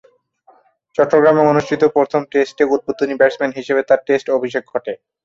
চট্টগ্রামে 0.95 1.41
অনুষ্ঠিত 1.43 1.81
প্রথম 1.95 2.21
টেস্টে 2.31 2.63
উদ্বোধনী 2.73 3.13
ব্যাটসম্যান 3.17 3.51
হিসেবে 3.59 3.81
তার 3.89 3.99
টেস্ট 4.07 4.27
অভিষেক 4.37 4.63
ঘটে। 4.71 4.93